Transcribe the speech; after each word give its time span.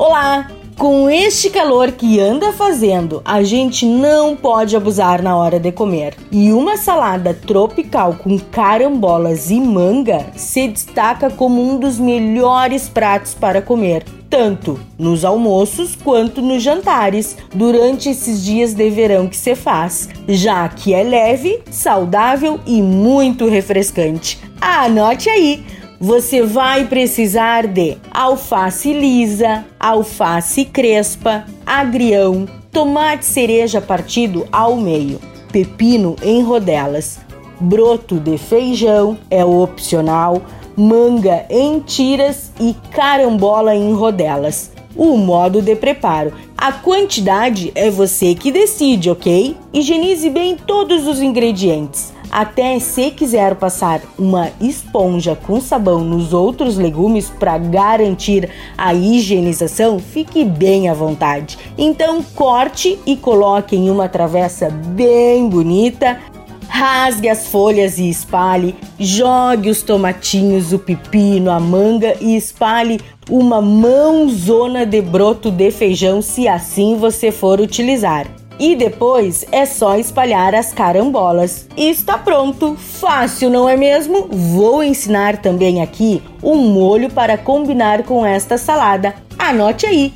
Olá! 0.00 0.50
Com 0.78 1.10
este 1.10 1.50
calor 1.50 1.92
que 1.92 2.18
anda 2.18 2.54
fazendo, 2.54 3.20
a 3.22 3.42
gente 3.42 3.84
não 3.84 4.34
pode 4.34 4.74
abusar 4.74 5.22
na 5.22 5.36
hora 5.36 5.60
de 5.60 5.70
comer. 5.70 6.16
E 6.32 6.50
uma 6.52 6.78
salada 6.78 7.34
tropical 7.34 8.14
com 8.14 8.38
carambolas 8.38 9.50
e 9.50 9.60
manga 9.60 10.24
se 10.34 10.68
destaca 10.68 11.28
como 11.28 11.62
um 11.62 11.78
dos 11.78 11.98
melhores 11.98 12.88
pratos 12.88 13.34
para 13.34 13.60
comer, 13.60 14.02
tanto 14.30 14.80
nos 14.98 15.22
almoços 15.22 15.94
quanto 15.94 16.40
nos 16.40 16.62
jantares, 16.62 17.36
durante 17.54 18.08
esses 18.08 18.42
dias 18.42 18.72
de 18.72 18.88
verão 18.88 19.28
que 19.28 19.36
se 19.36 19.54
faz, 19.54 20.08
já 20.26 20.66
que 20.66 20.94
é 20.94 21.02
leve, 21.02 21.60
saudável 21.70 22.58
e 22.66 22.80
muito 22.80 23.46
refrescante. 23.50 24.40
Anote 24.58 25.28
aí! 25.28 25.62
Você 26.00 26.42
vai 26.42 26.86
precisar 26.86 27.66
de 27.66 27.98
alface 28.10 28.90
lisa, 28.90 29.66
alface 29.78 30.64
crespa, 30.64 31.44
agrião, 31.66 32.48
tomate 32.72 33.26
cereja 33.26 33.82
partido 33.82 34.48
ao 34.50 34.76
meio, 34.76 35.20
pepino 35.52 36.16
em 36.22 36.42
rodelas, 36.42 37.20
broto 37.60 38.18
de 38.18 38.38
feijão 38.38 39.18
é 39.30 39.44
opcional, 39.44 40.40
manga 40.74 41.44
em 41.50 41.80
tiras 41.80 42.50
e 42.58 42.74
carambola 42.92 43.74
em 43.74 43.92
rodelas. 43.92 44.72
O 44.96 45.16
modo 45.16 45.62
de 45.62 45.76
preparo. 45.76 46.32
A 46.56 46.72
quantidade 46.72 47.70
é 47.74 47.88
você 47.90 48.34
que 48.34 48.50
decide, 48.50 49.08
ok? 49.08 49.56
Higienize 49.72 50.28
bem 50.28 50.56
todos 50.56 51.06
os 51.06 51.22
ingredientes. 51.22 52.12
Até 52.30 52.78
se 52.78 53.10
quiser 53.10 53.56
passar 53.56 54.00
uma 54.16 54.50
esponja 54.60 55.34
com 55.34 55.60
sabão 55.60 56.04
nos 56.04 56.32
outros 56.32 56.76
legumes 56.76 57.28
para 57.28 57.58
garantir 57.58 58.48
a 58.78 58.94
higienização, 58.94 59.98
fique 59.98 60.44
bem 60.44 60.88
à 60.88 60.94
vontade. 60.94 61.58
Então 61.76 62.22
corte 62.22 62.98
e 63.04 63.16
coloque 63.16 63.74
em 63.74 63.90
uma 63.90 64.08
travessa 64.08 64.70
bem 64.70 65.48
bonita. 65.48 66.20
Rasgue 66.68 67.28
as 67.28 67.48
folhas 67.48 67.98
e 67.98 68.08
espalhe, 68.08 68.76
jogue 68.98 69.68
os 69.68 69.82
tomatinhos, 69.82 70.72
o 70.72 70.78
pepino, 70.78 71.50
a 71.50 71.58
manga 71.58 72.16
e 72.20 72.36
espalhe 72.36 73.00
uma 73.28 73.60
mãozona 73.60 74.86
de 74.86 75.02
broto 75.02 75.50
de 75.50 75.70
feijão 75.72 76.22
se 76.22 76.46
assim 76.46 76.96
você 76.96 77.32
for 77.32 77.60
utilizar. 77.60 78.39
E 78.60 78.76
depois 78.76 79.46
é 79.50 79.64
só 79.64 79.96
espalhar 79.96 80.54
as 80.54 80.70
carambolas. 80.70 81.66
Está 81.74 82.18
pronto! 82.18 82.76
Fácil, 82.76 83.48
não 83.48 83.66
é 83.66 83.74
mesmo? 83.74 84.28
Vou 84.30 84.84
ensinar 84.84 85.38
também 85.38 85.80
aqui 85.80 86.22
um 86.42 86.56
molho 86.56 87.08
para 87.08 87.38
combinar 87.38 88.02
com 88.02 88.24
esta 88.24 88.58
salada. 88.58 89.14
Anote 89.38 89.86
aí! 89.86 90.12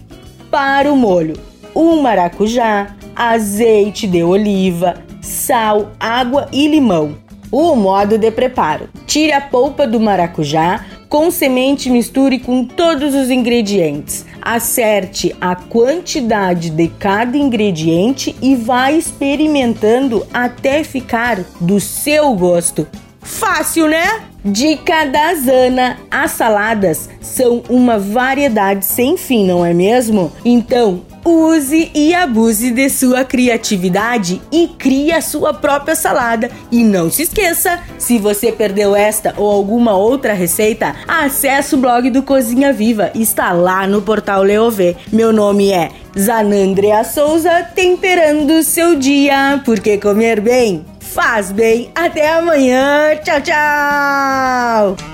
Para 0.50 0.92
o 0.92 0.96
molho: 0.96 1.40
um 1.74 2.02
maracujá, 2.02 2.94
azeite 3.16 4.06
de 4.06 4.22
oliva, 4.22 5.02
sal, 5.22 5.92
água 5.98 6.46
e 6.52 6.68
limão. 6.68 7.16
O 7.50 7.74
modo 7.74 8.18
de 8.18 8.30
preparo: 8.30 8.90
tire 9.06 9.32
a 9.32 9.40
polpa 9.40 9.86
do 9.86 9.98
maracujá, 9.98 10.84
com 11.08 11.30
semente 11.30 11.88
misture 11.88 12.38
com 12.38 12.62
todos 12.62 13.14
os 13.14 13.30
ingredientes. 13.30 14.26
Acerte 14.46 15.34
a 15.40 15.56
quantidade 15.56 16.68
de 16.68 16.86
cada 16.86 17.34
ingrediente 17.34 18.36
e 18.42 18.54
vá 18.54 18.92
experimentando 18.92 20.26
até 20.34 20.84
ficar 20.84 21.42
do 21.58 21.80
seu 21.80 22.34
gosto. 22.34 22.86
Fácil, 23.24 23.88
né? 23.88 24.22
Dica 24.44 25.06
da 25.06 25.34
Zana: 25.34 25.98
as 26.10 26.32
saladas 26.32 27.08
são 27.20 27.62
uma 27.68 27.98
variedade 27.98 28.84
sem 28.84 29.16
fim, 29.16 29.46
não 29.46 29.64
é 29.64 29.74
mesmo? 29.74 30.30
Então, 30.44 31.02
Use 31.26 31.90
e 31.94 32.14
abuse 32.14 32.70
de 32.70 32.90
sua 32.90 33.24
criatividade 33.24 34.42
e 34.52 34.68
crie 34.68 35.10
a 35.10 35.22
sua 35.22 35.54
própria 35.54 35.96
salada. 35.96 36.50
E 36.70 36.84
não 36.84 37.10
se 37.10 37.22
esqueça, 37.22 37.80
se 37.96 38.18
você 38.18 38.52
perdeu 38.52 38.94
esta 38.94 39.32
ou 39.38 39.50
alguma 39.50 39.96
outra 39.96 40.34
receita, 40.34 40.94
acesse 41.08 41.74
o 41.74 41.78
blog 41.78 42.10
do 42.10 42.22
Cozinha 42.22 42.74
Viva, 42.74 43.10
está 43.14 43.52
lá 43.52 43.86
no 43.86 44.02
portal 44.02 44.42
Leovê. 44.42 44.96
Meu 45.10 45.32
nome 45.32 45.70
é 45.72 45.90
Zanandrea 46.18 47.02
Souza, 47.04 47.66
temperando 47.74 48.62
seu 48.62 48.94
dia, 48.94 49.62
porque 49.64 49.96
comer 49.96 50.42
bem 50.42 50.84
faz 51.14 51.52
bem. 51.52 51.90
Até 51.94 52.34
amanhã. 52.34 53.16
Tchau, 53.22 53.40
tchau. 53.40 55.13